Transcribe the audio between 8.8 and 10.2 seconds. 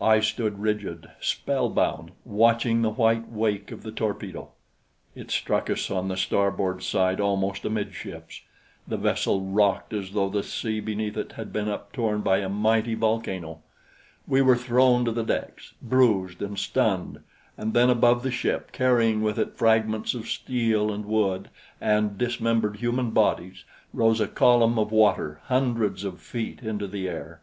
The vessel rocked as